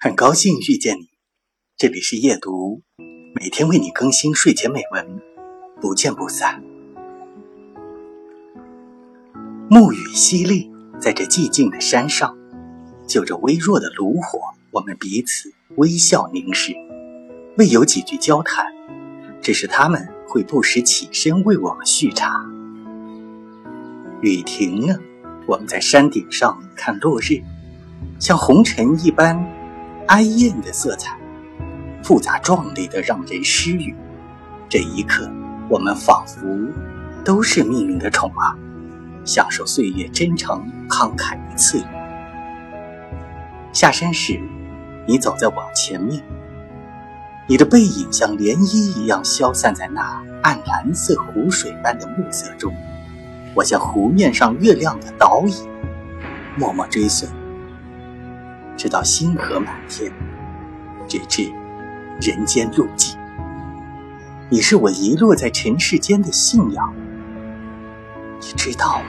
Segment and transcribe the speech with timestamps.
[0.00, 1.08] 很高兴遇见你，
[1.76, 2.82] 这里是夜读，
[3.34, 5.20] 每天为你更新睡前美文，
[5.80, 6.62] 不见不散。
[9.68, 12.38] 暮雨淅沥，在这寂静的山上，
[13.08, 14.38] 就着微弱的炉火，
[14.70, 16.76] 我们彼此微笑凝视，
[17.56, 18.66] 未有几句交谈，
[19.42, 22.46] 只是他们会不时起身为我们续茶。
[24.22, 24.96] 雨停了，
[25.48, 27.42] 我们在山顶上看落日，
[28.20, 29.44] 像红尘一般
[30.08, 31.18] 哀艳的色彩，
[32.02, 33.94] 复杂壮丽的让人失语。
[34.66, 35.30] 这一刻，
[35.68, 36.40] 我们仿佛
[37.22, 38.56] 都是命运的宠儿，
[39.26, 41.84] 享受岁月真诚慷慨的赐予。
[43.74, 44.40] 下山时，
[45.06, 46.22] 你走在我前面，
[47.46, 52.74] 你的背影像涟漪一样消散在那暗蓝色湖水般的暮色中。
[53.54, 55.68] 我像湖面上月亮的倒影，
[56.56, 57.28] 默默追随，
[58.78, 60.12] 直到星河满天，
[61.08, 61.52] 直至
[62.20, 63.18] 人间路尽。
[64.48, 66.94] 你是我遗落在尘世间的信仰，
[68.40, 69.04] 你知道吗？